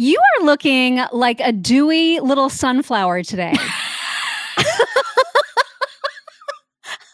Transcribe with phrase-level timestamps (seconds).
[0.00, 3.52] You are looking like a dewy little sunflower today.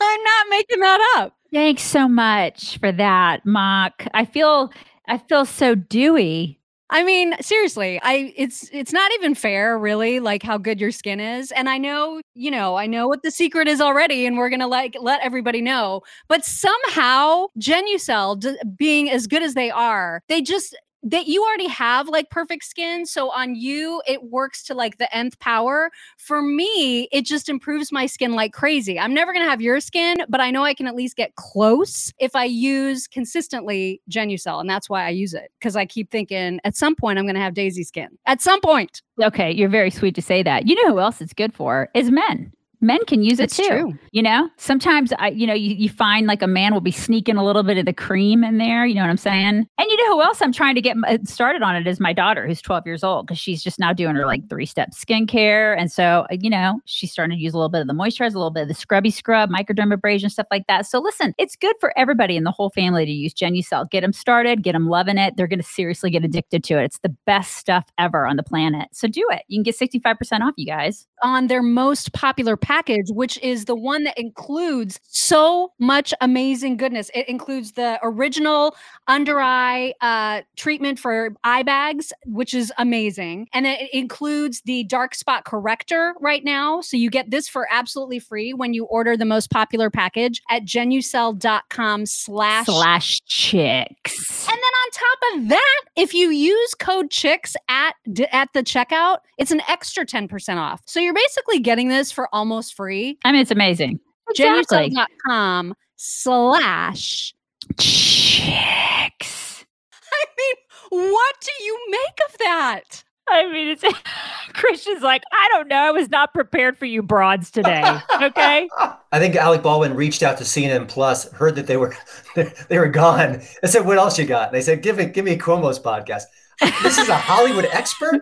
[0.03, 1.35] I'm not making that up.
[1.51, 4.05] Thanks so much for that, Mock.
[4.13, 4.71] I feel
[5.09, 6.61] I feel so dewy.
[6.91, 11.21] I mean, seriously, I it's it's not even fair really like how good your skin
[11.21, 11.53] is.
[11.53, 14.61] And I know, you know, I know what the secret is already and we're going
[14.61, 16.03] to like let everybody know.
[16.29, 21.69] But somehow Genucel d- being as good as they are, they just that you already
[21.69, 23.05] have like perfect skin.
[23.05, 25.91] So on you, it works to like the nth power.
[26.17, 28.99] For me, it just improves my skin like crazy.
[28.99, 31.35] I'm never going to have your skin, but I know I can at least get
[31.37, 34.61] close if I use consistently Genucel.
[34.61, 37.35] And that's why I use it because I keep thinking at some point I'm going
[37.35, 38.09] to have daisy skin.
[38.27, 39.03] At some point.
[39.23, 40.67] Okay, you're very sweet to say that.
[40.67, 42.53] You know who else it's good for is men
[42.85, 43.67] men can use it It's too.
[43.67, 43.99] true.
[44.13, 47.37] You know, sometimes I, you know, you, you find like a man will be sneaking
[47.37, 48.87] a little bit of the cream in there.
[48.87, 49.67] You know what I'm saying?
[49.79, 52.13] And you know who else I'm trying to get uh, started on it is my
[52.13, 55.77] daughter, who's 12 years old, because she's just now doing her like three step skincare.
[55.79, 58.35] And so, uh, you know, she's starting to use a little bit of the moisturizer,
[58.35, 60.87] a little bit of the scrubby scrub, microdermabrasion, stuff like that.
[60.87, 63.89] So listen, it's good for everybody in the whole family to use Genucel.
[63.91, 65.35] Get them started, get them loving it.
[65.37, 66.85] They're going to seriously get addicted to it.
[66.85, 68.89] It's the best stuff ever on the planet.
[68.93, 69.43] So do it.
[69.49, 71.07] You can get 65% off, you guys.
[71.23, 77.09] on their most popular package, which is the one that includes so much amazing goodness.
[77.15, 78.75] It includes the original
[79.07, 83.47] under eye uh, treatment for eye bags, which is amazing.
[83.53, 86.81] And it includes the dark spot corrector right now.
[86.81, 90.65] So you get this for absolutely free when you order the most popular package at
[90.65, 94.49] genucel.com slash Slash chicks.
[94.49, 97.95] and then on top of that, if you use code CHICKS at
[98.33, 100.83] at the checkout, it's an extra 10% off.
[100.87, 103.19] So you're basically getting this for almost free.
[103.25, 104.01] I mean, it's amazing.
[104.31, 104.91] Exactly.
[104.91, 107.35] Genucel.com slash.
[107.79, 109.65] Chicks.
[110.13, 113.05] I mean, what do you make of that?
[113.29, 113.85] I mean, it's
[114.53, 115.77] Christian's like, I don't know.
[115.77, 117.83] I was not prepared for you broads today.
[118.23, 118.69] Okay.
[119.13, 121.97] I think Alec Baldwin reached out to CNN Plus, heard that they were
[122.69, 125.25] they were gone, I said, "What else you got?" And they said, "Give me give
[125.25, 126.25] me Cuomo's podcast."
[126.61, 128.21] This is a Hollywood expert.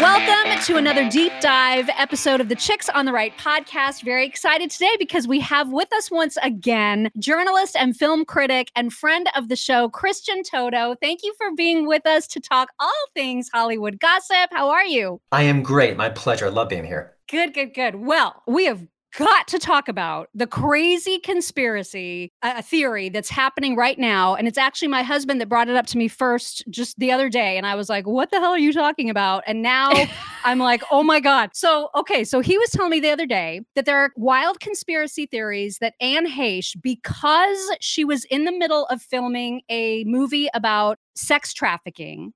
[0.00, 4.04] Welcome to another deep dive episode of the Chicks on the Right podcast.
[4.04, 8.92] Very excited today because we have with us once again journalist and film critic and
[8.92, 10.94] friend of the show, Christian Toto.
[11.00, 14.50] Thank you for being with us to talk all things Hollywood gossip.
[14.52, 15.20] How are you?
[15.32, 15.96] I am great.
[15.96, 16.46] My pleasure.
[16.46, 17.14] I love being here.
[17.28, 17.96] Good, good, good.
[17.96, 23.98] Well, we have got to talk about the crazy conspiracy uh, theory that's happening right
[23.98, 24.34] now.
[24.34, 27.28] And it's actually my husband that brought it up to me first just the other
[27.28, 27.56] day.
[27.56, 29.44] And I was like, what the hell are you talking about?
[29.46, 29.92] And now
[30.44, 31.50] I'm like, oh my God.
[31.54, 32.24] So, okay.
[32.24, 35.94] So he was telling me the other day that there are wild conspiracy theories that
[36.00, 42.32] Anne Heche, because she was in the middle of filming a movie about sex trafficking,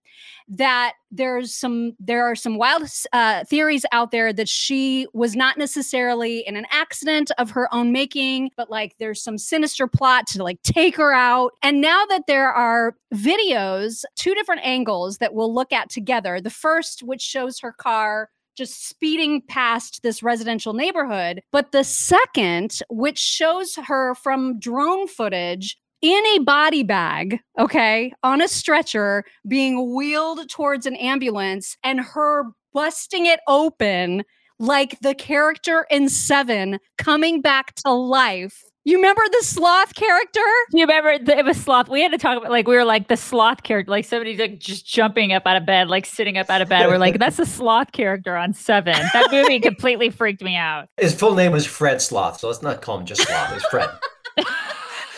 [0.48, 5.58] that there's some there are some wild uh, theories out there that she was not
[5.58, 10.42] necessarily in an accident of her own making but like there's some sinister plot to
[10.42, 15.52] like take her out and now that there are videos two different angles that we'll
[15.52, 21.40] look at together the first which shows her car just speeding past this residential neighborhood.
[21.52, 28.40] But the second, which shows her from drone footage in a body bag, okay, on
[28.40, 34.24] a stretcher, being wheeled towards an ambulance, and her busting it open
[34.58, 38.62] like the character in Seven coming back to life.
[38.84, 40.40] You remember the sloth character?
[40.72, 41.90] You remember the, it was sloth?
[41.90, 44.60] We had to talk about like we were like the sloth character, like somebody's like
[44.60, 46.86] just jumping up out of bed, like sitting up out of bed.
[46.86, 48.94] We're like, that's the sloth character on Seven.
[49.12, 50.88] That movie completely freaked me out.
[50.96, 53.56] His full name was Fred Sloth, so let's not call him just Sloth.
[53.56, 53.90] It's Fred.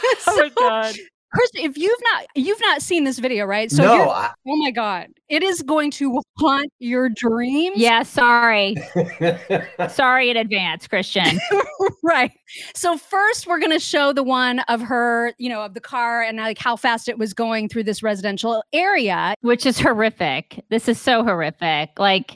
[0.26, 0.96] Oh my god.
[1.32, 3.70] Chris, if you've not you've not seen this video, right?
[3.70, 7.76] So no, I, oh my god, it is going to haunt your dreams.
[7.78, 8.76] Yeah, sorry.
[9.88, 11.38] Sorry in advance, Christian.
[12.02, 12.32] right.
[12.74, 16.22] So first we're going to show the one of her, you know, of the car
[16.22, 20.64] and like how fast it was going through this residential area Which is horrific.
[20.68, 21.90] This is so horrific.
[21.96, 22.34] Like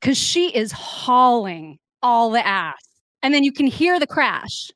[0.00, 2.74] cuz she is hauling all the ass.
[3.22, 4.70] And then you can hear the crash.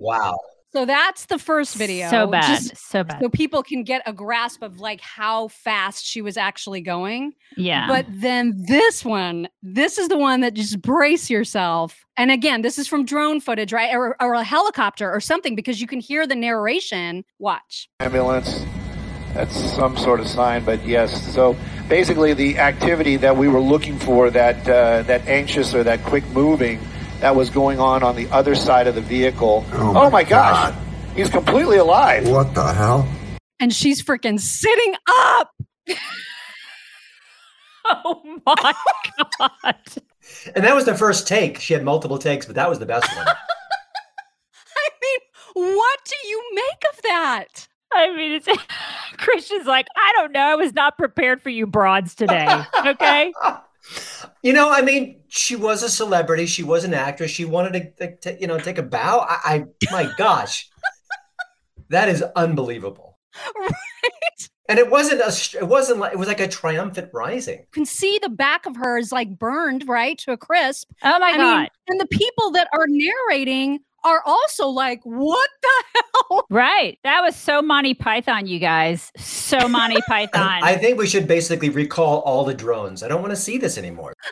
[0.00, 0.36] Wow.
[0.72, 2.08] So that's the first video.
[2.10, 2.46] So bad.
[2.46, 3.20] just so bad.
[3.20, 7.32] so people can get a grasp of like how fast she was actually going.
[7.56, 7.88] yeah.
[7.88, 12.04] But then this one, this is the one that just brace yourself.
[12.16, 13.92] And again, this is from drone footage, right?
[13.92, 17.24] Or, or a helicopter or something because you can hear the narration.
[17.40, 17.88] Watch.
[17.98, 18.64] ambulance.
[19.34, 21.32] That's some sort of sign, but yes.
[21.32, 21.56] So
[21.88, 26.26] basically, the activity that we were looking for, that uh, that anxious or that quick
[26.30, 26.80] moving,
[27.20, 29.64] that was going on on the other side of the vehicle.
[29.72, 30.82] Oh, oh my gosh, God.
[31.14, 32.28] he's completely alive.
[32.28, 33.08] What the hell?
[33.58, 35.54] And she's freaking sitting up.
[37.84, 38.74] oh my
[39.38, 39.76] god.
[40.54, 41.58] And that was the first take.
[41.60, 43.26] She had multiple takes, but that was the best one.
[44.76, 45.20] I mean,
[45.76, 47.68] what do you make of that?
[47.92, 48.48] I mean, it's
[49.18, 50.40] Christian's like, I don't know.
[50.40, 52.48] I was not prepared for you broads today.
[52.86, 53.32] Okay.
[54.42, 56.46] You know, I mean, she was a celebrity.
[56.46, 57.30] She was an actress.
[57.30, 59.26] She wanted to, to, to, you know, take a bow.
[59.28, 60.68] I, I my gosh,
[61.88, 63.18] that is unbelievable.
[63.58, 63.70] Right?
[64.68, 67.58] And it wasn't a, it wasn't like, it was like a triumphant rising.
[67.58, 70.88] You can see the back of her is like burned, right, to a crisp.
[71.02, 71.58] Oh my I god.
[71.58, 76.46] mean, and the people that are narrating are also like, what the hell?
[76.50, 76.98] right.
[77.04, 79.12] That was so Monty Python, you guys.
[79.16, 80.60] So Monty Python.
[80.62, 83.02] I think we should basically recall all the drones.
[83.02, 84.14] I don't want to see this anymore.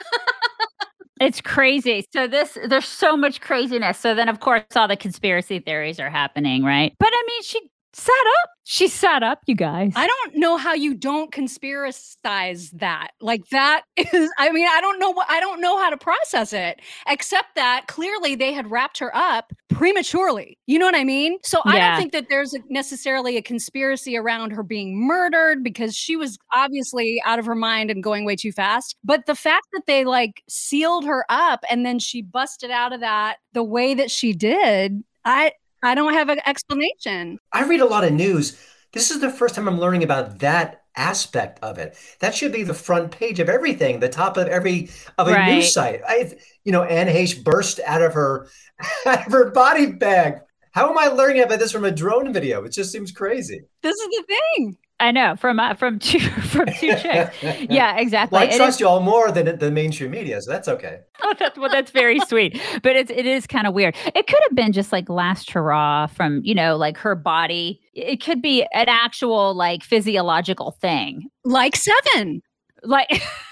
[1.20, 2.06] It's crazy.
[2.12, 3.98] So this there's so much craziness.
[3.98, 6.94] So then of course all the conspiracy theories are happening, right?
[6.98, 8.50] But I mean she sat up.
[8.64, 9.92] She sat up, you guys.
[9.96, 13.12] I don't know how you don't conspiracize that.
[13.20, 16.52] Like that is I mean, I don't know what I don't know how to process
[16.52, 20.58] it except that clearly they had wrapped her up prematurely.
[20.66, 21.38] You know what I mean?
[21.42, 25.96] So I don't think that there's a, necessarily a conspiracy around her being murdered because
[25.96, 28.96] she was obviously out of her mind and going way too fast.
[29.02, 33.00] But the fact that they like sealed her up and then she busted out of
[33.00, 35.52] that the way that she did, I
[35.82, 37.38] I don't have an explanation.
[37.52, 38.60] I read a lot of news.
[38.92, 41.96] This is the first time I'm learning about that aspect of it.
[42.20, 45.54] That should be the front page of everything, the top of every of a Right.
[45.54, 46.00] news site.
[46.06, 46.32] I,
[46.64, 48.48] you know, Anne Heche burst out of her
[49.06, 50.38] out of her body bag.
[50.72, 52.64] How am I learning about this from a drone video?
[52.64, 53.62] It just seems crazy.
[53.82, 54.24] This is the
[54.56, 54.76] thing.
[55.00, 57.36] I know from uh, from two from two chicks.
[57.42, 58.34] Yeah, exactly.
[58.36, 61.00] Well, I It is- trust you all more than the mainstream media, so that's okay.
[61.22, 62.60] Oh, that's well, that's very sweet.
[62.82, 63.94] But it's it is kind of weird.
[64.14, 67.80] It could have been just like last hurrah from, you know, like her body.
[67.94, 71.28] It could be an actual like physiological thing.
[71.44, 72.42] Like seven.
[72.82, 73.22] Like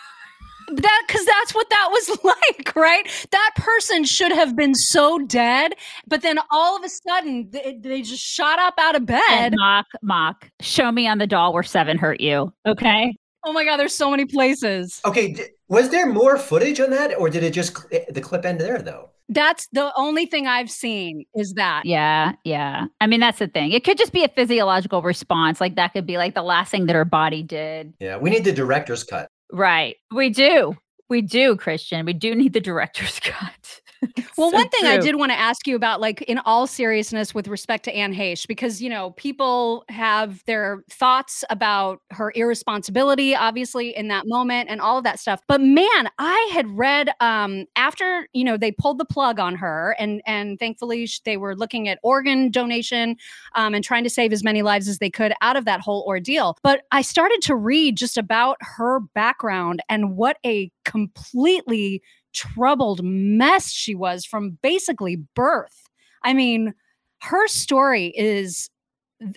[0.68, 5.74] that because that's what that was like right that person should have been so dead
[6.06, 9.54] but then all of a sudden they, they just shot up out of bed and
[9.58, 10.50] mock mock.
[10.60, 12.52] Show me on the doll where seven hurt you.
[12.66, 13.14] Okay.
[13.44, 17.18] oh my god there's so many places Okay, d- was there more footage on that,
[17.18, 19.10] or did it just cl- eh, the clip end there though?
[19.30, 22.86] that's the only thing i've seen is that Yeah, yeah.
[23.00, 23.72] I mean, that's the thing.
[23.72, 25.60] It could just be a physiological response.
[25.60, 27.92] Like that could be like the last thing that her body did.
[27.98, 29.28] Yeah, we need the director's cut.
[29.52, 29.96] Right.
[30.14, 30.76] We do.
[31.08, 32.04] We do, Christian.
[32.04, 33.80] We do need the director's cut.
[34.36, 37.34] Well, So one thing I did want to ask you about, like in all seriousness,
[37.34, 43.34] with respect to Anne Heche, because you know people have their thoughts about her irresponsibility,
[43.34, 45.40] obviously in that moment, and all of that stuff.
[45.48, 49.96] But man, I had read um, after you know they pulled the plug on her,
[49.98, 53.16] and and thankfully they were looking at organ donation
[53.54, 56.04] um, and trying to save as many lives as they could out of that whole
[56.06, 56.58] ordeal.
[56.62, 62.02] But I started to read just about her background and what a completely
[62.36, 65.88] troubled mess she was from basically birth.
[66.22, 66.74] I mean,
[67.22, 68.70] her story is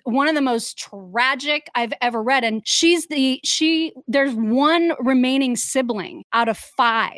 [0.03, 5.55] one of the most tragic I've ever read and she's the she there's one remaining
[5.55, 7.13] sibling out of 5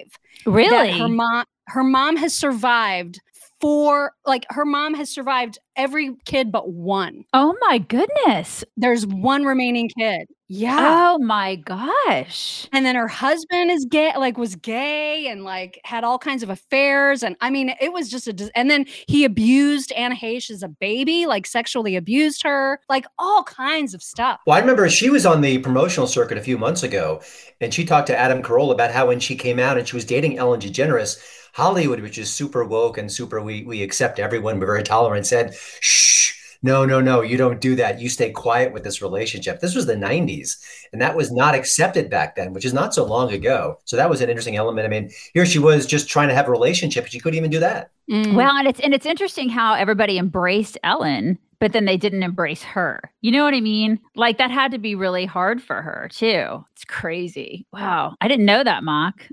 [0.46, 0.92] really.
[1.00, 3.20] her mom her mom has survived
[3.62, 7.24] four like her mom has survived every kid but one.
[7.34, 8.64] oh my goodness.
[8.76, 10.28] There's one remaining kid.
[10.54, 11.14] Yeah.
[11.14, 12.68] Oh my gosh.
[12.74, 16.50] and then her husband is gay like was gay and like had all kinds of
[16.50, 20.62] affairs and i mean it was just a and then he abused anna Heche as
[20.62, 25.10] a baby like sexually abused her like all kinds of stuff Well, I remember she
[25.10, 27.22] was on the promotional circuit a few months ago,
[27.62, 30.04] and she talked to Adam Carolla about how when she came out and she was
[30.06, 31.18] dating Ellen DeGeneres,
[31.54, 35.56] Hollywood, which is super woke and super we we accept everyone, we're very tolerant, said,
[35.80, 38.00] "Shh, no, no, no, you don't do that.
[38.00, 40.58] You stay quiet with this relationship." This was the '90s,
[40.94, 43.80] and that was not accepted back then, which is not so long ago.
[43.86, 44.86] So that was an interesting element.
[44.86, 47.52] I mean, here she was just trying to have a relationship, but she couldn't even
[47.52, 47.92] do that.
[48.10, 48.36] Mm.
[48.36, 52.64] Well, and it's and it's interesting how everybody embraced Ellen, but then they didn't embrace
[52.64, 53.00] her.
[53.22, 54.00] You know what I mean?
[54.16, 56.66] Like that had to be really hard for her too.
[56.74, 57.68] It's crazy.
[57.72, 58.16] Wow.
[58.20, 59.28] I didn't know that, Mock.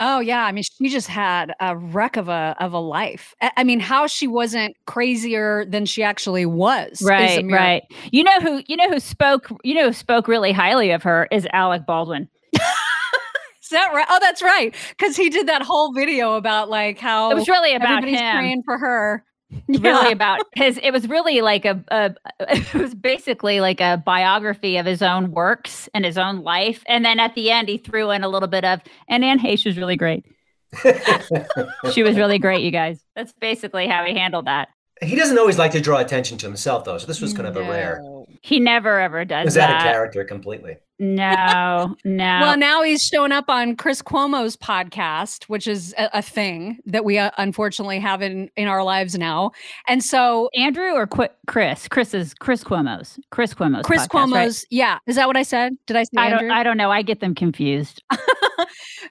[0.00, 3.34] Oh yeah, I mean, she just had a wreck of a of a life.
[3.40, 7.00] I, mean, how she wasn't crazier than she actually was.
[7.00, 7.82] Right, right.
[8.10, 11.28] You know who you know who spoke you know who spoke really highly of her
[11.30, 12.28] is Alec Baldwin.
[13.62, 14.06] Is that right?
[14.10, 14.74] Oh, that's right.
[14.90, 18.36] Because he did that whole video about like how It was really about everybody's him.
[18.36, 19.24] praying for her.
[19.68, 24.76] Really about his it was really like a, a it was basically like a biography
[24.76, 26.82] of his own works and his own life.
[26.86, 29.66] And then at the end he threw in a little bit of and Anne Heche
[29.66, 30.24] was really great.
[31.92, 33.00] She was really great, you guys.
[33.14, 34.68] That's basically how he handled that.
[35.02, 36.98] He doesn't always like to draw attention to himself, though.
[36.98, 38.00] So this was kind of a rare.
[38.42, 40.76] He never ever does Was that a character completely?
[41.00, 42.38] No, no.
[42.40, 47.04] Well, now he's showing up on Chris Cuomo's podcast, which is a, a thing that
[47.04, 49.50] we uh, unfortunately have in in our lives now.
[49.88, 51.88] And so Andrew or Qu- Chris?
[51.88, 53.18] Chris is Chris Cuomo's.
[53.30, 53.84] Chris Cuomo's.
[53.84, 54.48] Chris podcast, right?
[54.48, 55.72] Cuomo's, yeah, is that what I said?
[55.86, 56.48] Did I say I Andrew?
[56.48, 56.56] don't.
[56.56, 56.90] I don't know.
[56.92, 58.02] I get them confused.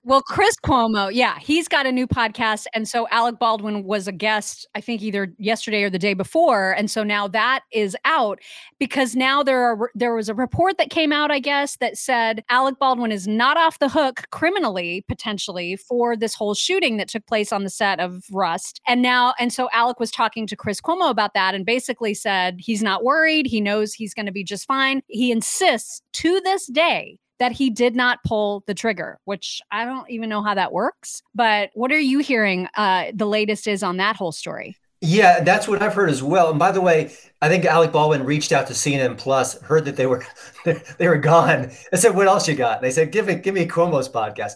[0.03, 2.65] well, Chris Cuomo, yeah, he's got a new podcast.
[2.73, 6.71] And so Alec Baldwin was a guest, I think either yesterday or the day before.
[6.71, 8.39] And so now that is out
[8.79, 12.43] because now there are there was a report that came out, I guess, that said
[12.49, 17.25] Alec Baldwin is not off the hook criminally, potentially, for this whole shooting that took
[17.27, 18.81] place on the set of Rust.
[18.87, 22.57] And now, and so Alec was talking to Chris Cuomo about that and basically said
[22.59, 23.45] he's not worried.
[23.45, 25.01] He knows he's going to be just fine.
[25.07, 30.09] He insists to this day that he did not pull the trigger, which I don't
[30.09, 31.21] even know how that works.
[31.33, 32.67] But what are you hearing?
[32.75, 34.77] Uh, the latest is on that whole story.
[35.05, 36.49] Yeah, that's what I've heard as well.
[36.49, 39.97] And by the way, I think Alec Baldwin reached out to CNN Plus, heard that
[39.97, 40.25] they were
[40.97, 41.71] they were gone.
[41.91, 44.53] I said, "What else you got?" And they said, "Give me give me Cuomo's podcast."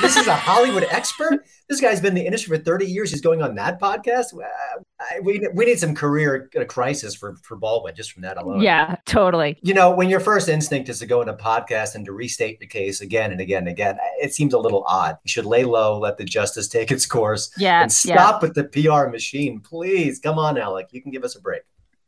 [0.00, 1.44] This is a Hollywood expert.
[1.68, 3.10] This guy's been in the industry for 30 years.
[3.10, 4.26] He's going on that podcast.
[5.00, 8.60] I- We, we need some career uh, crisis for, for Baldwin just from that alone.
[8.62, 9.58] Yeah, totally.
[9.62, 12.60] You know, when your first instinct is to go in a podcast and to restate
[12.60, 15.16] the case again and again and again, it seems a little odd.
[15.24, 18.54] You should lay low, let the justice take its course, Yeah, and yeah, stop with
[18.54, 20.20] the PR machine, please.
[20.20, 20.88] Come on, Alec.
[20.92, 21.62] You can give us a break.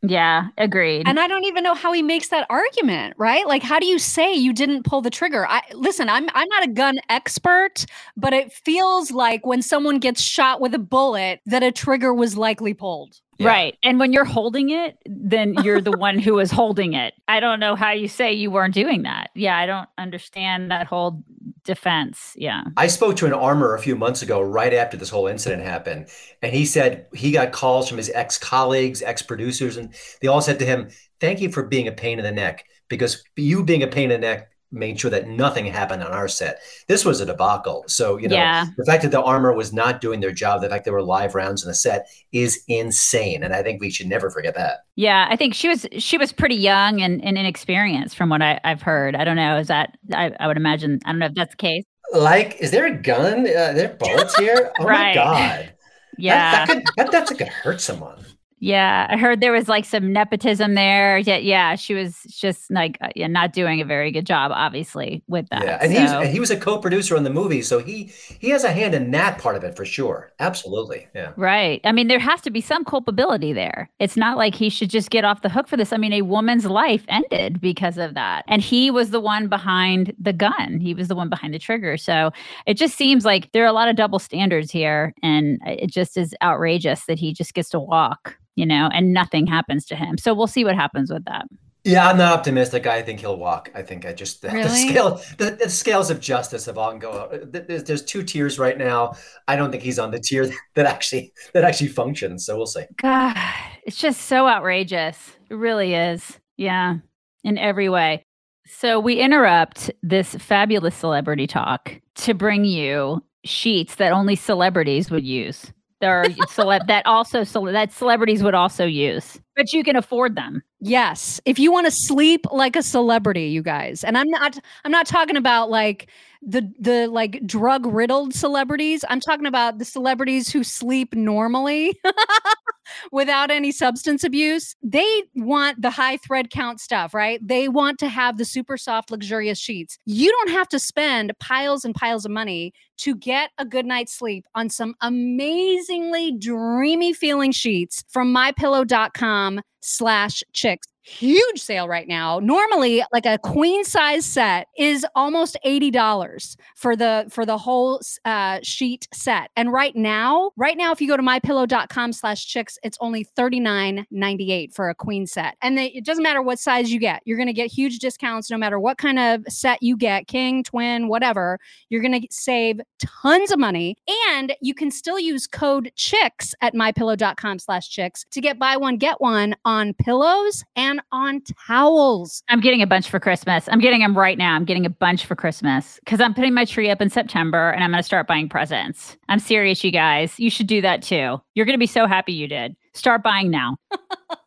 [0.07, 0.49] Yeah.
[0.59, 1.09] Agreed.
[1.09, 3.47] And I don't even know how he makes that argument, right?
[3.47, 5.47] Like, how do you say you didn't pull the trigger?
[5.49, 10.21] I listen, I'm I'm not a gun expert, but it feels like when someone gets
[10.21, 13.21] shot with a bullet that a trigger was likely pulled.
[13.39, 13.49] Yeah.
[13.49, 13.79] Right.
[13.83, 17.15] And when you're holding it, then you're the one who is holding it.
[17.27, 19.31] I don't know how you say you weren't doing that.
[19.35, 21.23] Yeah, I don't understand that whole
[21.65, 22.35] defense.
[22.37, 22.63] Yeah.
[22.77, 26.09] I spoke to an armor a few months ago, right after this whole incident happened,
[26.43, 30.41] and he said he got calls from his ex colleagues, ex producers, and they all
[30.41, 33.83] said to him, Thank you for being a pain in the neck, because you being
[33.83, 36.61] a pain in the neck made sure that nothing happened on our set.
[36.89, 37.85] This was a debacle.
[37.87, 38.67] So, you know, Yeah.
[38.77, 41.35] the fact that the armor was not doing their job, the fact there were live
[41.35, 43.43] rounds in the set is insane.
[43.43, 44.79] And I think we should never forget that.
[44.97, 48.61] Yeah, I think she was she was pretty young and, and inexperienced from what I,
[48.65, 49.17] I've heard.
[49.17, 49.59] I don't know.
[49.59, 51.85] Is that I, I would imagine I don't know if that's the case.
[52.13, 53.47] Like, is there a gun?
[53.49, 54.71] Uh, are there bullets here?
[54.81, 55.15] Oh Right.
[55.17, 55.71] my God.
[56.17, 56.67] Yeah.
[56.67, 58.25] That, that could, that, that's could hurt someone.
[58.59, 61.19] Yeah, I heard there was like some nepotism there.
[61.19, 65.23] Yeah, yeah, she was just like uh, yeah, not doing a very good job, obviously,
[65.29, 65.65] with that.
[65.65, 68.51] Yeah, and he was and he was a co-producer on the movie, so he he
[68.51, 70.33] has a hand in that part of it for sure.
[70.41, 71.33] Absolutely, yeah.
[71.37, 71.81] Right.
[71.85, 73.91] I mean, there has to be some culpability there.
[73.99, 75.93] It's not like he should just get off the hook for this.
[75.93, 78.45] I mean, a woman's life ended because of that.
[78.49, 81.97] And he was the one behind the gun, he was the one behind the trigger.
[81.97, 82.31] So
[82.67, 85.15] it just seems like there are a lot of double standards here.
[85.23, 89.47] And it just is outrageous that he just gets to walk, you know, and nothing
[89.47, 90.19] happens to him.
[90.19, 91.47] So we'll see what happens with that.
[91.85, 92.87] Yeah, I'm not optimistic.
[92.87, 93.71] I think he'll walk.
[93.75, 97.11] I think I just the, the scale the, the scales of justice have all go.
[97.11, 97.53] up.
[97.53, 99.17] There's, there's two tiers right now.
[99.49, 102.47] I don't think he's on the tier that actually that actually functions.
[102.47, 102.85] So we'll see.
[102.97, 103.37] God,
[103.83, 105.37] it's just so outrageous.
[105.51, 106.39] It really is.
[106.57, 106.97] Yeah,
[107.43, 108.25] in every way.
[108.67, 115.27] So we interrupt this fabulous celebrity talk to bring you sheets that only celebrities would
[115.27, 115.71] use.
[116.05, 120.37] There are celeb that also cele- that celebrities would also use, but you can afford
[120.37, 120.63] them.
[120.81, 124.05] Yes, if you want to sleep like a celebrity, you guys.
[124.05, 126.11] And I'm not I'm not talking about like
[126.47, 129.05] the the like drug riddled celebrities.
[129.09, 131.99] I'm talking about the celebrities who sleep normally
[133.13, 134.77] without any substance abuse.
[134.83, 137.41] They want the high thread count stuff, right?
[137.47, 139.99] They want to have the super soft luxurious sheets.
[140.05, 144.13] You don't have to spend piles and piles of money to get a good night's
[144.13, 150.89] sleep on some amazingly dreamy feeling sheets from mypillow.com slash chicks.
[151.07, 152.39] huge sale right now.
[152.39, 158.61] Normally, like a queen size set is almost $80 for the for the whole uh,
[158.63, 159.51] sheet set.
[159.55, 164.73] And right now, right now, if you go to mypillow.com slash chicks, it's only $39.98
[164.73, 165.57] for a queen set.
[165.61, 168.57] And they, it doesn't matter what size you get, you're gonna get huge discounts no
[168.57, 171.59] matter what kind of set you get, king, twin, whatever.
[171.91, 173.97] You're gonna save tons of money.
[174.31, 178.97] And you can still use code chicks at mypillow.com slash chicks to get buy one,
[178.97, 182.43] get one on pillows and on towels.
[182.49, 183.69] I'm getting a bunch for Christmas.
[183.69, 184.55] I'm getting them right now.
[184.55, 187.83] I'm getting a bunch for Christmas because I'm putting my tree up in September and
[187.83, 189.17] I'm going to start buying presents.
[189.29, 190.39] I'm serious, you guys.
[190.39, 191.41] You should do that too.
[191.55, 192.77] You're going to be so happy you did.
[192.95, 193.77] Start buying now.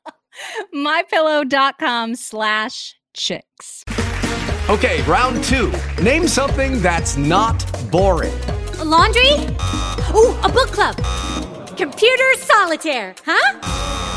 [0.73, 3.83] mypillow.com slash chicks.
[4.69, 5.71] Okay, round two.
[6.01, 8.33] Name something that's not boring.
[8.79, 9.31] A laundry?
[10.13, 10.95] Ooh, a book club.
[11.77, 14.16] Computer solitaire, huh?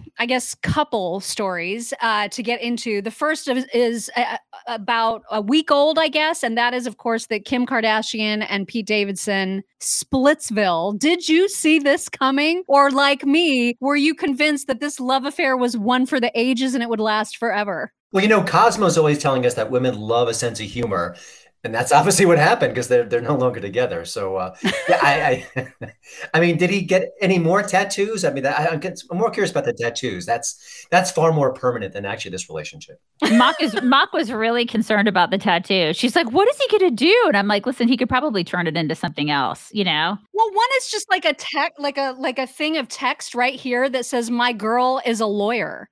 [0.21, 3.01] I guess, couple stories uh, to get into.
[3.01, 4.37] The first is, is uh,
[4.67, 8.67] about a week old, I guess, and that is, of course, that Kim Kardashian and
[8.67, 10.99] Pete Davidson Splitsville.
[10.99, 12.61] Did you see this coming?
[12.67, 16.75] Or, like me, were you convinced that this love affair was one for the ages
[16.75, 17.91] and it would last forever?
[18.11, 21.15] Well, you know, Cosmo's always telling us that women love a sense of humor
[21.63, 24.03] and that's obviously what happened because they're they're no longer together.
[24.05, 25.91] So uh, yeah, I, I,
[26.33, 28.25] I mean, did he get any more tattoos?
[28.25, 30.25] I mean, I, I'm more curious about the tattoos.
[30.25, 32.99] That's that's far more permanent than actually this relationship.
[33.33, 35.93] Mock is Mock was really concerned about the tattoo.
[35.93, 38.43] She's like, "What is he going to do?" And I'm like, "Listen, he could probably
[38.43, 40.17] turn it into something else." You know.
[40.33, 43.59] Well, one is just like a tech, like a like a thing of text right
[43.59, 45.89] here that says, "My girl is a lawyer."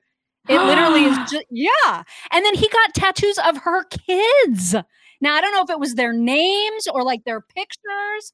[0.48, 2.04] It literally is just yeah.
[2.32, 4.76] And then he got tattoos of her kids.
[5.22, 8.34] Now I don't know if it was their names or like their pictures.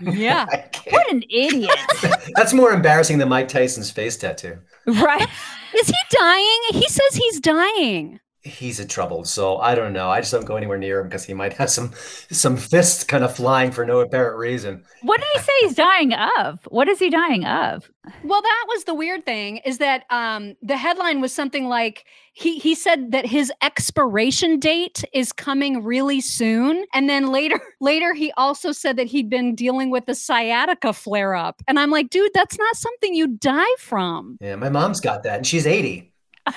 [0.00, 0.46] yeah.
[0.90, 1.70] What an idiot.
[2.36, 4.58] That's more embarrassing than Mike Tyson's face tattoo.
[4.86, 5.26] Right.
[5.74, 6.60] Is he dying?
[6.72, 9.24] He says he's dying he's in trouble.
[9.24, 10.10] So I don't know.
[10.10, 11.92] I just don't go anywhere near him because he might have some
[12.30, 14.84] some fists kind of flying for no apparent reason.
[15.02, 16.60] What did he say he's dying of?
[16.68, 17.90] What is he dying of?
[18.22, 22.04] Well, that was the weird thing is that um, the headline was something like
[22.34, 28.12] he he said that his expiration date is coming really soon, and then later later
[28.12, 32.10] he also said that he'd been dealing with a sciatica flare up, and I'm like,
[32.10, 34.36] dude, that's not something you die from.
[34.42, 36.12] Yeah, my mom's got that, and she's 80.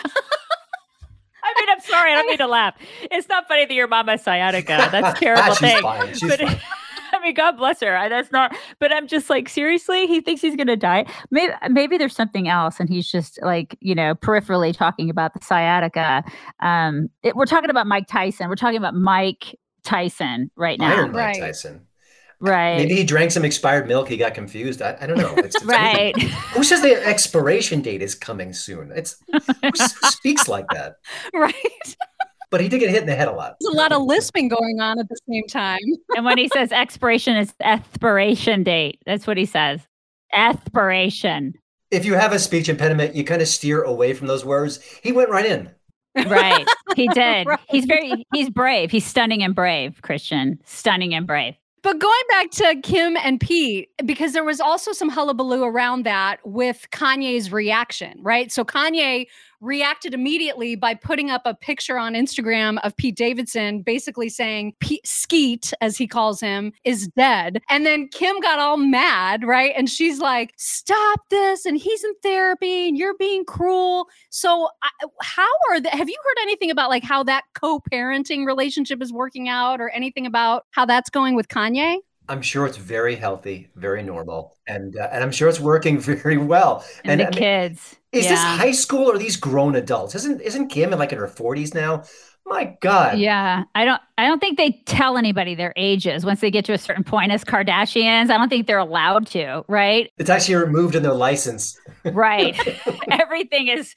[1.47, 2.11] I mean, I'm sorry.
[2.11, 2.75] I don't mean to laugh.
[3.11, 4.67] It's not funny that your mom has sciatica.
[4.91, 5.81] That's a terrible She's thing.
[5.81, 6.13] Fine.
[6.13, 6.59] She's but, fine.
[7.13, 7.95] I mean, God bless her.
[7.95, 8.53] I, that's not.
[8.79, 11.05] But I'm just like, seriously, he thinks he's gonna die.
[11.31, 15.39] Maybe, maybe there's something else, and he's just like, you know, peripherally talking about the
[15.41, 16.23] sciatica.
[16.59, 18.49] Um, it, we're talking about Mike Tyson.
[18.49, 20.95] We're talking about Mike Tyson right now.
[20.97, 21.39] Iron Mike Right.
[21.39, 21.86] Tyson.
[22.39, 22.77] Right.
[22.77, 24.07] Maybe he drank some expired milk.
[24.07, 24.81] He got confused.
[24.81, 25.33] I, I don't know.
[25.37, 26.15] It's, it's Right.
[26.53, 28.91] Who says the expiration date is coming soon?
[28.95, 30.97] It's who s- speaks like that.
[31.33, 31.53] Right.
[32.49, 33.57] But he did get hit in the head a lot.
[33.59, 35.79] There's a lot of lisping going on at the same time.
[36.15, 39.81] and when he says expiration is expiration date, that's what he says.
[40.31, 41.53] Expiration.
[41.91, 44.79] If you have a speech impediment, you kind of steer away from those words.
[45.03, 45.71] He went right in.
[46.25, 46.65] Right.
[46.95, 47.47] He did.
[47.47, 47.59] Right.
[47.69, 48.91] He's very he's brave.
[48.91, 50.59] He's stunning and brave, Christian.
[50.65, 51.55] Stunning and brave.
[51.83, 56.39] But going back to Kim and Pete, because there was also some hullabaloo around that
[56.45, 58.51] with Kanye's reaction, right?
[58.51, 59.27] So Kanye
[59.61, 65.05] reacted immediately by putting up a picture on Instagram of Pete Davidson, basically saying Pete
[65.05, 67.61] Skete, as he calls him, is dead.
[67.69, 69.73] And then Kim got all mad, right?
[69.75, 74.07] And she's like, "Stop this!" And he's in therapy, and you're being cruel.
[74.29, 74.89] So, I,
[75.21, 79.49] how are the, Have you heard anything about like how that co-parenting relationship is working
[79.49, 81.97] out, or anything about how that's going with Kanye?
[82.29, 86.37] I'm sure it's very healthy, very normal, and uh, and I'm sure it's working very
[86.37, 86.85] well.
[87.03, 87.95] And, the I mean, kids.
[88.11, 88.31] is yeah.
[88.31, 90.15] this high school or these grown adults?
[90.15, 92.03] Isn't isn't Kim in like in her 40s now?
[92.47, 93.19] My God.
[93.19, 94.01] Yeah, I don't.
[94.17, 97.31] I don't think they tell anybody their ages once they get to a certain point
[97.31, 98.29] as Kardashians.
[98.29, 99.65] I don't think they're allowed to.
[99.67, 100.11] Right.
[100.17, 101.77] It's actually removed in their license.
[102.05, 102.57] Right.
[103.11, 103.95] Everything is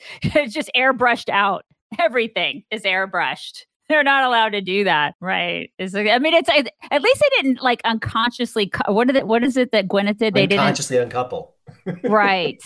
[0.49, 1.65] just airbrushed out.
[1.99, 3.67] Everything is airbrushed.
[3.91, 5.73] They're not allowed to do that, right?
[5.77, 8.71] It's like, I mean, it's at least they didn't like unconsciously.
[8.87, 9.27] What did it?
[9.27, 10.33] What is it that Gwyneth did?
[10.33, 11.57] They didn't unconsciously uncouple.
[12.05, 12.63] right.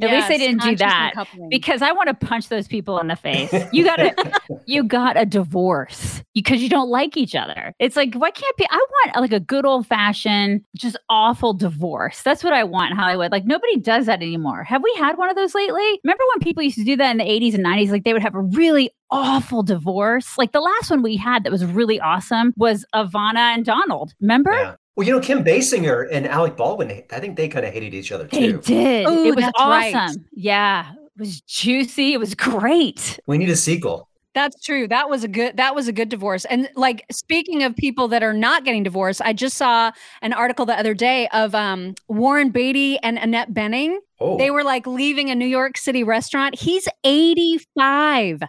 [0.00, 1.48] At least they didn't do that uncoupling.
[1.48, 3.52] because I want to punch those people in the face.
[3.72, 7.72] You got to, you got a divorce because you don't like each other.
[7.78, 8.66] It's like, why can't be?
[8.70, 12.22] I want like a good old fashioned, just awful divorce.
[12.22, 13.32] That's what I want in Hollywood.
[13.32, 14.62] Like nobody does that anymore.
[14.64, 16.00] Have we had one of those lately?
[16.04, 17.90] Remember when people used to do that in the 80s and 90s?
[17.90, 20.36] Like they would have a really awful divorce.
[20.38, 24.14] Like the last one we had that was really awesome was Ivana and Donald.
[24.20, 24.52] Remember?
[24.52, 24.74] Yeah.
[24.96, 28.12] Well, you know, Kim Basinger and Alec Baldwin, I think they kind of hated each
[28.12, 28.40] other too.
[28.40, 28.60] They too.
[28.62, 29.06] did.
[29.06, 29.94] Ooh, it was that's right.
[29.94, 30.24] awesome.
[30.32, 30.92] Yeah.
[30.92, 32.14] It was juicy.
[32.14, 33.20] It was great.
[33.26, 34.08] We need a sequel.
[34.36, 34.86] That's true.
[34.86, 36.44] That was a good that was a good divorce.
[36.44, 40.66] And like speaking of people that are not getting divorced, I just saw an article
[40.66, 43.96] the other day of um Warren Beatty and Annette Bening.
[44.20, 46.54] Oh, They were like leaving a New York City restaurant.
[46.58, 48.42] He's 85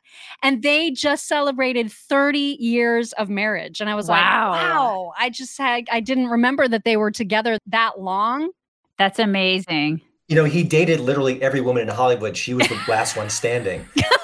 [0.43, 3.79] and they just celebrated 30 years of marriage.
[3.81, 4.51] And I was Wow.
[4.51, 8.51] like, wow, I just had I didn't remember that they were together that long.
[8.97, 10.01] That's amazing.
[10.27, 12.35] you know, he dated literally every woman in Hollywood.
[12.35, 13.87] She was the last one standing.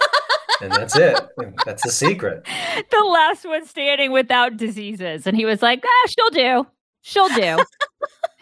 [0.62, 1.20] and that's it.
[1.66, 2.46] That's the secret.
[2.92, 5.26] The last one standing without diseases.
[5.28, 6.68] And he was like, ah, she'll do.
[7.02, 7.64] She'll do.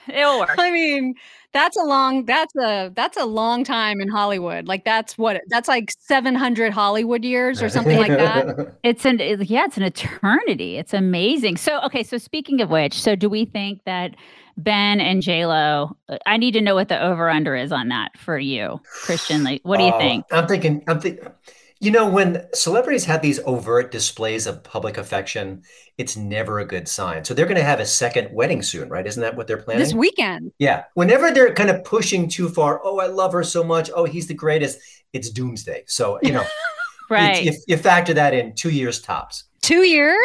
[0.08, 0.50] It'll work.
[0.58, 1.13] I mean,
[1.54, 4.67] that's a long that's a that's a long time in Hollywood.
[4.67, 8.76] Like that's what that's like 700 Hollywood years or something like that.
[8.84, 10.78] It's an it- yeah, it's an eternity.
[10.78, 11.58] It's amazing.
[11.58, 14.15] So okay, so speaking of which, so do we think that
[14.58, 15.95] Ben and J Lo?
[16.26, 19.43] I need to know what the over under is on that for you, Christian.
[19.43, 20.26] Like, what do you Oh, think?
[20.32, 21.28] I'm thinking, I'm thinking,
[21.82, 25.63] you know, when celebrities have these overt displays of public affection,
[25.98, 27.26] it's never a good sign.
[27.26, 29.06] So they're going to have a second wedding soon, right?
[29.06, 29.84] Isn't that what they're planning?
[29.84, 30.52] This weekend.
[30.60, 30.84] Yeah.
[30.94, 33.89] Whenever they're kind of pushing too far, oh, I love her so much.
[33.96, 34.78] Oh, he's the greatest.
[35.12, 35.84] It's doomsday.
[35.88, 36.46] So, you know,
[37.10, 37.44] Right.
[37.44, 39.46] you, you factor that in two years tops.
[39.63, 40.24] 2 years?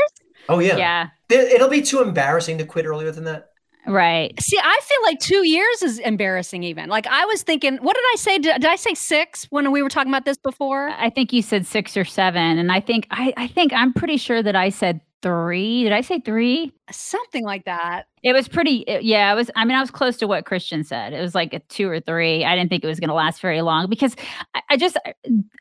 [0.50, 0.76] Oh, yeah.
[0.76, 1.08] yeah.
[1.30, 3.48] It'll be too embarrassing to quit earlier than that.
[3.86, 4.34] Right.
[4.40, 6.88] See, I feel like 2 years is embarrassing even.
[6.88, 8.38] Like I was thinking, what did I say?
[8.38, 10.88] Did, did I say 6 when we were talking about this before?
[10.90, 14.16] I think you said six or seven, and I think I, I think I'm pretty
[14.16, 15.84] sure that I said three.
[15.84, 16.72] Did I say three?
[16.90, 18.06] Something like that.
[18.22, 18.78] It was pretty.
[18.88, 19.50] it- yeah, it was.
[19.56, 21.12] I mean, I was close to what Christian said.
[21.12, 22.44] It was like a two or three.
[22.44, 24.14] I didn't think it was going to last very long because
[24.54, 24.96] I, I just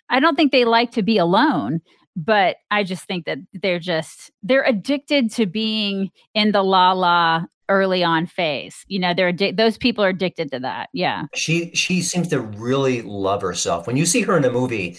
[0.09, 1.81] I don't think they like to be alone.
[2.17, 7.43] But I just think that they're just they're addicted to being in the la la
[7.69, 8.86] early on phase.
[8.88, 10.89] You know, they're addic- those people are addicted to that.
[10.93, 11.25] Yeah.
[11.34, 13.88] She she seems to really love herself.
[13.88, 14.97] When you see her in a movie,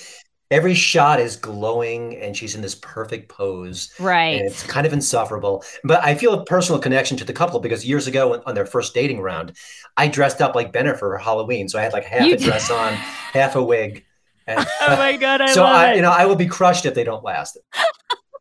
[0.50, 3.92] every shot is glowing and she's in this perfect pose.
[3.98, 4.38] Right.
[4.38, 5.64] And it's kind of insufferable.
[5.85, 8.94] But I feel a personal connection to the couple because years ago on their first
[8.94, 9.57] dating round,
[9.96, 11.68] I dressed up like Bennifer for Halloween.
[11.68, 14.05] So I had like half You a dress on, half a wig.
[14.46, 15.96] And, Oh my god, I so I, it.
[15.96, 17.59] you know, I will be crushed if they don't last.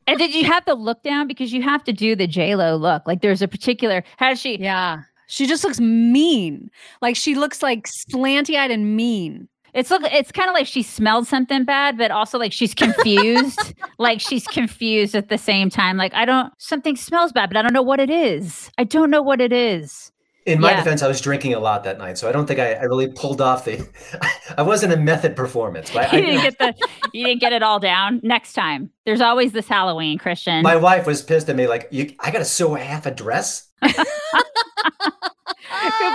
[0.07, 2.75] And did you have the look down because you have to do the J Lo
[2.75, 3.03] look?
[3.07, 4.03] Like there's a particular.
[4.17, 4.57] How does she?
[4.57, 5.03] Yeah.
[5.27, 6.69] She just looks mean.
[7.01, 9.47] Like she looks like slanty-eyed and mean.
[9.73, 10.03] It's look.
[10.05, 13.73] It's kind of like she smelled something bad, but also like she's confused.
[13.97, 15.97] like she's confused at the same time.
[15.97, 16.53] Like I don't.
[16.57, 18.71] Something smells bad, but I don't know what it is.
[18.77, 20.11] I don't know what it is.
[20.45, 20.77] In my Yeah.
[20.77, 23.07] defense, I was drinking a lot that night, so I don't think I, I really
[23.07, 23.87] pulled off the.
[24.57, 26.75] I wasn't a method performance, but I, You didn't get the.
[27.13, 28.19] You didn't get it all down.
[28.23, 30.61] Next time, there's always this Halloween, Christian.
[30.61, 33.67] my wife was pissed at me, like, you, I got to sew half a dress.
[33.81, 33.93] Come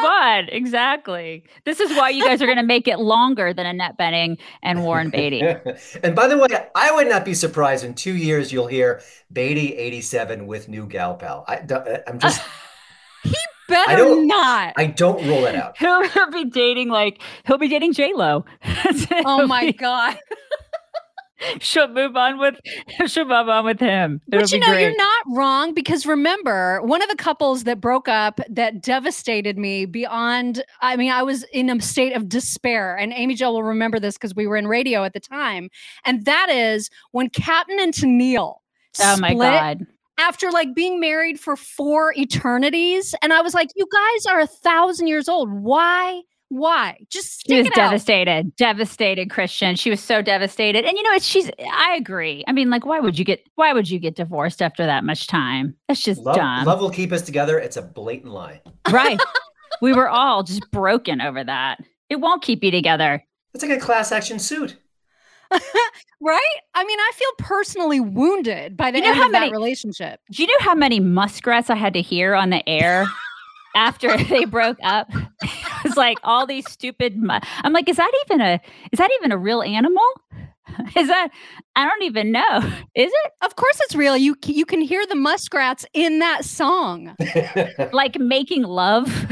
[0.04, 1.44] on, exactly.
[1.64, 4.84] This is why you guys are going to make it longer than Annette Bening and
[4.84, 5.42] Warren Beatty.
[6.02, 9.00] and by the way, I would not be surprised in two years you'll hear
[9.32, 11.44] Beatty 87 with new gal pal.
[11.48, 12.40] I, uh, I'm just,
[13.70, 14.74] Better don't- not.
[14.76, 15.76] I don't rule it out.
[15.78, 18.44] He'll, he'll be dating like he'll be dating J Lo.
[19.24, 20.18] oh my god.
[21.60, 22.56] She'll move on with
[23.06, 24.20] she'll move on with him.
[24.30, 24.82] It'll But you know, great.
[24.82, 29.86] you're not wrong because remember, one of the couples that broke up that devastated me
[29.86, 32.94] beyond, I mean, I was in a state of despair.
[32.94, 35.70] And Amy Jo will remember this because we were in radio at the time.
[36.04, 38.56] And that is when Captain and Tennille
[39.00, 39.86] Oh my split god.
[40.20, 43.14] After like being married for four eternities.
[43.22, 45.50] And I was like, you guys are a thousand years old.
[45.50, 46.22] Why?
[46.48, 46.98] Why?
[47.10, 47.90] Just She stick was it out.
[47.90, 49.76] devastated, devastated, Christian.
[49.76, 50.84] She was so devastated.
[50.84, 52.44] And you know, it's she's I agree.
[52.48, 55.26] I mean, like, why would you get why would you get divorced after that much
[55.28, 55.74] time?
[55.88, 56.64] That's just Love, dumb.
[56.66, 57.58] love will keep us together.
[57.58, 58.60] It's a blatant lie.
[58.90, 59.20] right.
[59.80, 61.78] we were all just broken over that.
[62.08, 63.24] It won't keep you together.
[63.54, 64.76] It's like a class action suit.
[66.20, 66.56] right?
[66.74, 70.20] I mean, I feel personally wounded by the You know end of many- that relationship.
[70.30, 73.06] Do you know how many muskrats I had to hear on the air
[73.74, 75.08] after they broke up?
[75.84, 77.16] it's like all these stupid.
[77.16, 78.60] Mu- I'm like, is that even a
[78.92, 80.02] is that even a real animal?
[80.96, 81.30] Is that
[81.74, 82.58] I don't even know.
[82.94, 84.16] Is it Of course, it's real.
[84.16, 87.16] You you can hear the muskrats in that song.
[87.92, 89.26] like making love?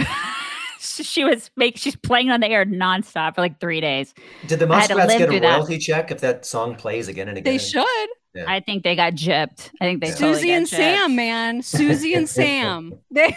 [1.07, 4.15] she was make she's playing on the air nonstop for like three days.
[4.47, 5.57] Did the I had to Muskrats get a through that.
[5.57, 7.53] royalty check if that song plays again and again?
[7.53, 8.09] They should.
[8.35, 8.45] Yeah.
[8.47, 9.71] I think they got gypped.
[9.81, 10.71] I think they totally Susie got and gypped.
[10.71, 11.63] Sam, man.
[11.63, 12.93] Susie and Sam.
[13.11, 13.37] They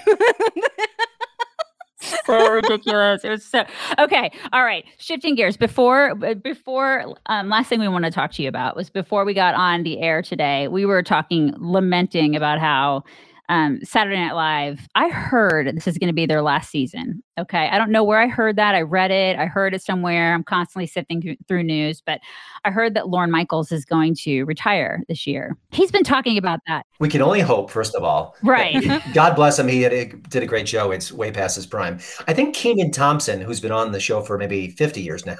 [2.26, 3.24] so ridiculous.
[3.24, 3.64] It was so
[4.00, 4.32] okay.
[4.54, 5.58] All right, shifting gears.
[5.58, 9.34] Before before um, last thing we want to talk to you about was before we
[9.34, 10.68] got on the air today.
[10.68, 13.04] We were talking, lamenting about how
[13.52, 14.88] um, Saturday Night Live.
[14.96, 17.22] I heard this is going to be their last season.
[17.38, 18.76] Okay, I don't know where I heard that.
[18.76, 19.38] I read it.
[19.38, 20.34] I heard it somewhere.
[20.34, 22.22] I'm constantly sifting through, news, but
[22.64, 25.58] I heard that Lorne Michaels is going to retire this year.
[25.72, 26.86] He's been talking about that.
[27.00, 28.36] We can only hope, first of all.
[28.42, 29.02] Right.
[29.14, 29.68] God bless him.
[29.68, 30.92] He had a, did a great show.
[30.92, 32.00] It's way past his prime.
[32.28, 35.38] I think Kenan Thompson, who's been on the show for maybe 50 years now,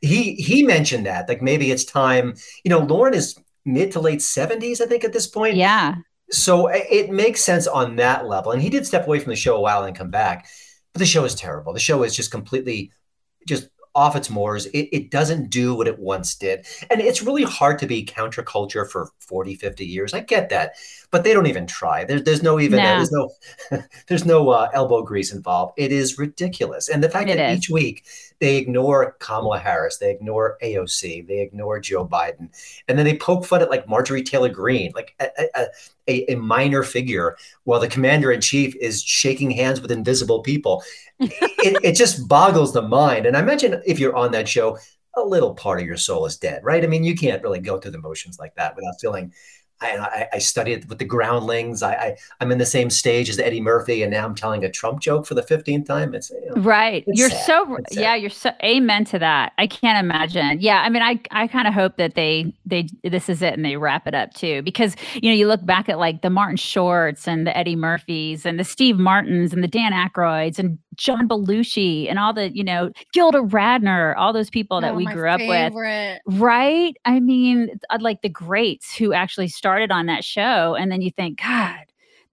[0.00, 2.34] he he mentioned that like maybe it's time.
[2.62, 5.56] You know, Lorne is mid to late 70s, I think, at this point.
[5.56, 5.96] Yeah.
[6.30, 8.52] So it makes sense on that level.
[8.52, 10.46] And he did step away from the show a while and come back.
[10.92, 11.72] But the show is terrible.
[11.72, 12.92] The show is just completely
[13.46, 14.66] just off its moors.
[14.66, 16.66] It, it doesn't do what it once did.
[16.90, 20.14] And it's really hard to be counterculture for 40, 50 years.
[20.14, 20.74] I get that.
[21.10, 22.04] But they don't even try.
[22.04, 22.84] There, there's no even, No.
[22.84, 23.30] there's no,
[24.08, 25.72] there's no uh, elbow grease involved.
[25.78, 26.88] It is ridiculous.
[26.88, 27.58] And the fact It that is.
[27.58, 28.04] each week
[28.40, 32.48] they ignore Kamala Harris, they ignore AOC, they ignore Joe Biden,
[32.86, 35.66] and then they poke fun at like Marjorie Taylor Greene, like a, a,
[36.08, 40.82] a, a minor figure, while the commander in chief is shaking hands with invisible people.
[41.20, 43.26] it, it just boggles the mind.
[43.26, 44.78] And I imagine if you're on that show,
[45.16, 46.84] a little part of your soul is dead, right?
[46.84, 49.32] I mean, you can't really go through the motions like that without feeling.
[49.80, 51.82] I, I, I studied with the groundlings.
[51.82, 54.70] I, I I'm in the same stage as Eddie Murphy, and now I'm telling a
[54.70, 56.14] Trump joke for the fifteenth time.
[56.14, 57.04] It's you know, Right.
[57.06, 57.44] It's you're sad.
[57.46, 58.00] so It's sad.
[58.02, 59.52] yeah, you're so amen to that.
[59.58, 60.60] I can't imagine.
[60.60, 63.64] Yeah, I mean I I kind of hope that they they this is it and
[63.64, 66.56] they wrap it up too because you know, you look back at like the Martin
[66.56, 71.28] Shorts and the Eddie Murphys and the Steve Martins and the Dan Aykroyds and John
[71.28, 75.12] Belushi and all the, you know, Gilda Radner, all those people that Oh, we my
[75.12, 75.72] grew up with.
[76.26, 76.96] Right?
[77.04, 81.10] I mean, uh, like the greats who actually started on that show and then you
[81.10, 81.84] think, God,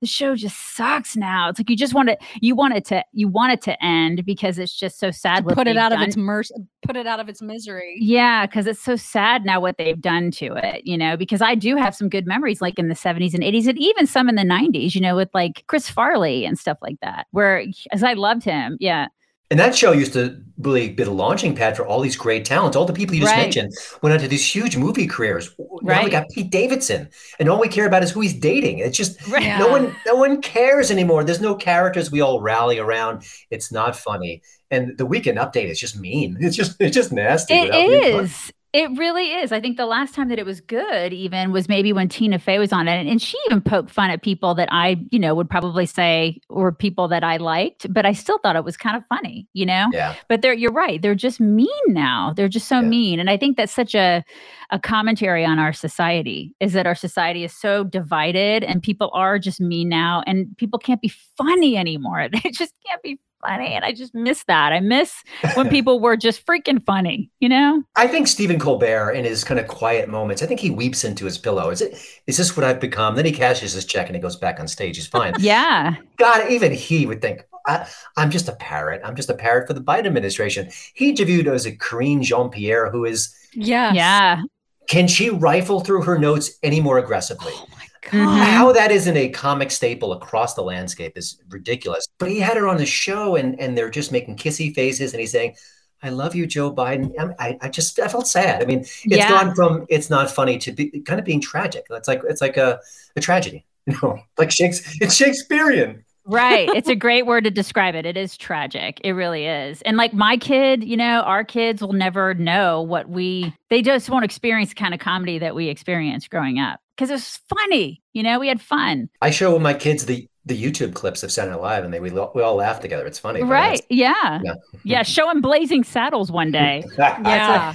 [0.01, 1.49] the show just sucks now.
[1.49, 4.25] It's like you just want it you want it to you want it to end
[4.25, 6.53] because it's just so sad Put it out of its mercy.
[6.83, 7.95] Put it out of its misery.
[7.99, 11.55] Yeah, because it's so sad now what they've done to it, you know, because I
[11.55, 14.35] do have some good memories like in the 70s and 80s and even some in
[14.35, 18.13] the 90s, you know, with like Chris Farley and stuff like that, where as I
[18.13, 18.77] loved him.
[18.79, 19.07] Yeah.
[19.51, 22.75] And that show used to really be the launching pad for all these great talents.
[22.75, 23.41] All the people you just Right.
[23.43, 25.53] mentioned went on to these huge movie careers.
[25.81, 28.79] Now we got Pete Davidson, and all we care about is who he's dating.
[28.79, 29.59] It's just Right.
[29.59, 31.23] no one, no one cares anymore.
[31.23, 33.23] There's no characters we all rally around.
[33.51, 34.41] It's not funny.
[34.71, 36.37] And the weekend update is just mean.
[36.41, 37.53] It's just, it's just nasty.
[37.53, 38.23] It without being fun.
[38.25, 38.51] is.
[38.75, 39.53] It really is.
[39.53, 42.59] I think the last time that it was good, even, was maybe when Tina Fey
[42.59, 45.49] was on it, and she even poked fun at people that I, you know, would
[45.49, 49.03] probably say were people that I liked, but I still thought it was kind of
[49.07, 49.87] funny, you know.
[49.93, 50.13] Yeah.
[50.27, 51.01] But they're you're right.
[51.01, 52.33] They're just mean now.
[52.35, 52.87] They're just so Yeah.
[52.89, 54.25] mean, and I think that's such a
[54.71, 56.53] a commentary on our society.
[56.59, 60.79] Is that our society is so divided, and people are just mean now, and people
[60.79, 62.27] can't be funny anymore.
[62.43, 64.73] They just can't be funny, and I just miss that.
[64.73, 65.13] I miss
[65.55, 67.83] when people were just freaking funny, you know.
[67.95, 71.25] I think Stephen Colbert, in his kind of quiet moments, I think he weeps into
[71.25, 71.69] his pillow.
[71.69, 71.97] Is it?
[72.27, 73.15] Is this what I've become?
[73.15, 74.95] Then he cashes his check and he goes back on stage.
[74.97, 75.33] He's fine.
[75.39, 75.95] Yeah.
[76.17, 79.01] God, even he would think, I, I'm just a parrot.
[79.03, 80.69] I'm just a parrot for the Biden administration.
[80.93, 84.41] He interviewed as a Karine Jean Pierre, who is, yeah, Yeah.
[84.87, 87.53] can she rifle through her notes any more aggressively?
[88.05, 88.37] Mhm.
[88.43, 92.07] How that isn't a comic staple across the landscape is ridiculous.
[92.19, 95.19] But he had her on the show and, and they're just making kissy faces and
[95.21, 95.55] he's saying,
[96.03, 97.13] I love you, Joe Biden.
[97.39, 98.61] I, I just I felt sad.
[98.61, 99.29] I mean, it's Yeah.
[99.29, 101.85] gone from it's not funny to be kind of being tragic.
[101.89, 102.79] It's like it's like a,
[103.15, 103.65] a tragedy.
[103.87, 106.03] You know, like Shakespeare, it's Shakespearean.
[106.25, 106.69] Right.
[106.75, 108.05] It's a great word to describe it.
[108.05, 108.99] It is tragic.
[109.03, 109.81] It really is.
[109.83, 114.09] And like my kid, you know, our kids will never know what we, they just
[114.09, 118.01] won't experience the kind of comedy that we experienced growing up because it was funny.
[118.13, 119.09] You know, we had fun.
[119.21, 122.11] I show my kids the the YouTube clips of Saturday Night Live, and they we,
[122.11, 123.05] we all laugh together.
[123.07, 123.81] It's funny, Right.
[123.89, 124.41] Yeah.
[124.43, 124.53] Yeah.
[124.83, 125.03] Yeah.
[125.15, 126.83] Show them blazing saddles one day.
[126.97, 127.73] Yeah.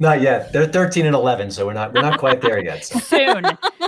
[0.00, 0.52] not yet.
[0.52, 2.84] They're 13 and 11, so we're not we're not quite there yet.
[2.84, 2.98] So.
[3.00, 3.44] Soon.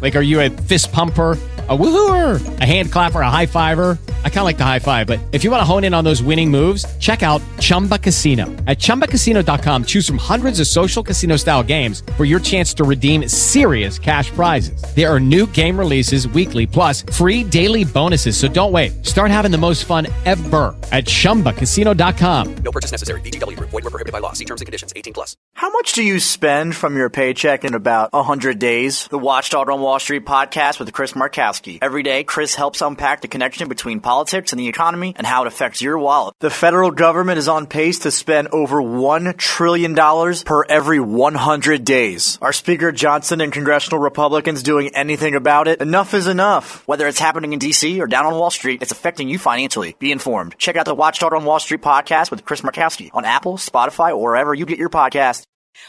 [0.00, 1.32] Like, are you a fist pumper,
[1.68, 3.98] a woohooer, a hand clapper, a high fiver?
[4.24, 6.04] I kind of like the high five, but if you want to hone in on
[6.04, 8.46] those winning moves, check out Chumba Casino.
[8.66, 13.26] At chumbacasino.com, choose from hundreds of social casino style games for your chance to redeem
[13.28, 14.80] serious cash prizes.
[14.94, 18.36] There are new game releases weekly, plus free daily bonuses.
[18.36, 19.04] So don't wait.
[19.04, 22.54] Start having the most fun ever at chumbacasino.com.
[22.62, 23.20] No purchase necessary.
[23.22, 23.70] VGW Group.
[23.70, 24.32] Void were prohibited by law.
[24.32, 24.92] See terms and conditions.
[24.94, 25.36] 18 plus.
[25.54, 29.08] How much do you spend from your paycheck in about 100 days?
[29.08, 31.78] The Watchdog on Wall Street podcast with Chris Markowski.
[31.80, 35.46] Every day, Chris helps unpack the connection between politics and the economy and how it
[35.46, 36.34] affects your wallet.
[36.40, 42.38] The federal government is on pace to spend over $1 trillion per every 100 days.
[42.42, 45.80] Are Speaker Johnson and congressional Republicans doing anything about it?
[45.80, 46.86] Enough is enough.
[46.86, 47.98] Whether it's happening in D.C.
[47.98, 49.96] or down on Wall Street, it's affecting you financially.
[49.98, 50.58] Be informed.
[50.58, 54.20] Check out the Watchdog on Wall Street podcast with Chris Markowski on Apple, Spotify, or
[54.20, 55.46] wherever you get your podcast.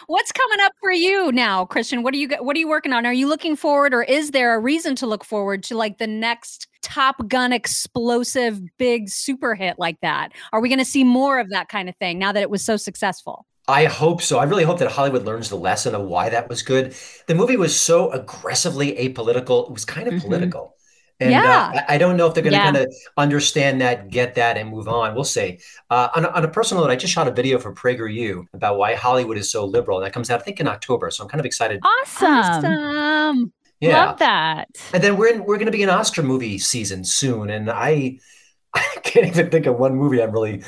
[0.08, 2.04] What's coming up for you now, Christian?
[2.04, 3.06] What are you what are you working on?
[3.06, 6.08] Are you looking forward or is there a reason to look forward to like the
[6.08, 10.30] next Top Gun explosive big super hit like that?
[10.54, 12.64] Are we going to see more of that kind of thing now that it was
[12.64, 13.46] so successful?
[13.68, 14.40] I hope so.
[14.40, 16.96] I really hope that Hollywood learns the lesson of why that was good.
[17.28, 19.68] The movie was so aggressively apolitical.
[19.68, 20.22] It was kind of Mhm.
[20.22, 20.76] political.
[21.22, 21.72] And Yeah.
[21.76, 22.72] uh, I I don't know if they're going to Yeah.
[22.72, 25.16] kind of understand that, get that, and move on.
[25.16, 25.60] We'll see.
[25.90, 28.78] Uh, on, a, on a personal note, I just shot a video for PragerU about
[28.78, 29.98] why Hollywood is so liberal.
[30.00, 31.12] And that comes out, I think, in October.
[31.12, 31.82] So I'm kind of excited.
[31.84, 32.28] Awesome.
[32.28, 33.54] Awesome.
[33.82, 34.06] Yeah.
[34.08, 34.68] Love that.
[34.94, 38.20] And then we're in, we're going to be in Oscar movie season soon, and I
[38.76, 40.64] I can't even think of one movie I'm really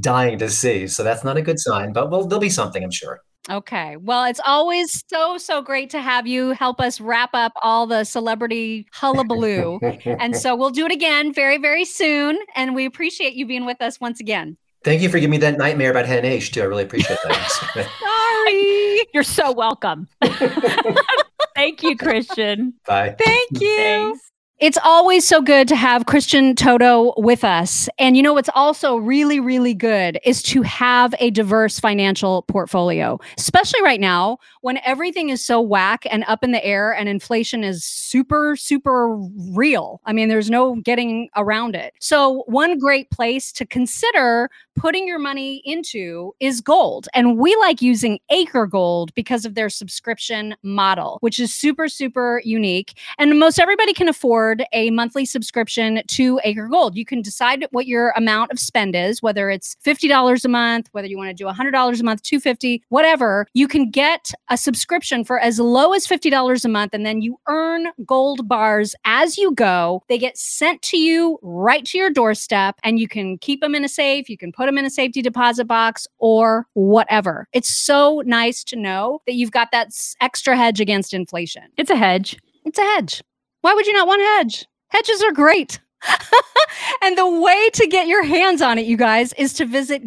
[0.00, 0.86] dying to see.
[0.88, 3.22] So that's not a good sign, but well, there'll be something, I'm sure.
[3.48, 3.96] Okay.
[3.96, 8.04] Well, it's always so, so great to have you help us wrap up all the
[8.04, 9.78] celebrity hullabaloo.
[10.04, 12.38] and so we'll do it again very, very soon.
[12.54, 14.56] And we appreciate you being with us once again.
[14.84, 16.62] Thank you for giving me that nightmare about Hen H too.
[16.62, 17.88] I really appreciate that.
[18.46, 19.06] Sorry.
[19.12, 20.08] You're so welcome.
[21.54, 22.74] Thank you, Christian.
[22.86, 23.16] Bye.
[23.18, 23.76] Thank you.
[23.76, 24.32] Thanks.
[24.58, 27.90] It's always so good to have Christian Toto with us.
[27.98, 33.18] And you know what's also really, really good is to have a diverse financial portfolio,
[33.36, 37.64] especially right now when everything is so whack and up in the air and inflation
[37.64, 39.14] is super, super
[39.52, 40.00] real.
[40.06, 41.92] I mean, there's no getting around it.
[42.00, 47.08] So, one great place to consider putting your money into is gold.
[47.14, 52.42] And we like using Acre Gold because of their subscription model, which is super, super
[52.44, 52.98] unique.
[53.18, 56.96] And most everybody can afford a monthly subscription to Acre Gold.
[56.96, 61.08] You can decide what your amount of spend is, whether it's $50 a month, whether
[61.08, 63.46] you want to do $100 a month, 250, whatever.
[63.54, 67.38] You can get a subscription for as low as $50 a month and then you
[67.48, 70.02] earn gold bars as you go.
[70.08, 73.84] They get sent to you right to your doorstep and you can keep them in
[73.84, 77.48] a safe, you can put them in a safety deposit box or whatever.
[77.52, 79.88] It's so nice to know that you've got that
[80.20, 81.64] extra hedge against inflation.
[81.76, 82.36] It's a hedge.
[82.64, 83.22] It's a hedge.
[83.66, 84.64] Why would you not want hedge?
[84.90, 85.80] Hedges are great.
[87.02, 90.04] and the way to get your hands on it, you guys, is to visit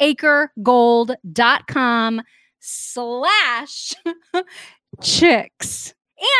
[0.00, 2.22] getacregold.com
[2.60, 3.92] slash
[5.02, 5.92] chicks.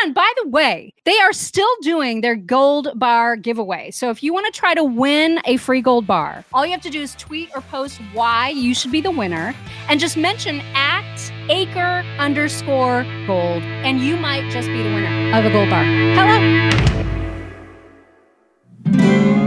[0.03, 3.91] And by the way, they are still doing their gold bar giveaway.
[3.91, 6.81] So if you want to try to win a free gold bar, all you have
[6.81, 9.53] to do is tweet or post why you should be the winner
[9.89, 15.43] and just mention at acre underscore gold, and you might just be the winner of
[15.43, 15.83] a gold bar.
[15.83, 17.02] Hello.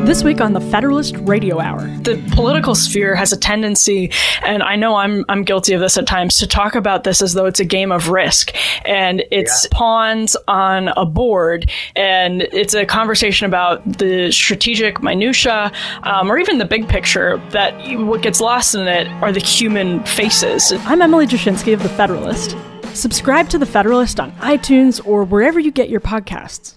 [0.07, 1.81] This week on the Federalist Radio Hour.
[2.03, 4.13] The political sphere has a tendency,
[4.45, 7.35] and I know I'm I'm guilty of this at times, to talk about this as
[7.35, 8.53] though it's a game of risk
[8.87, 15.73] and it's pawns on a board, and it's a conversation about the strategic minutia
[16.05, 17.39] um, or even the big picture.
[17.51, 20.73] That what gets lost in it are the human faces.
[20.85, 22.57] I'm Emily Jashinsky of The Federalist.
[22.95, 26.77] Subscribe to The Federalist on iTunes or wherever you get your podcasts.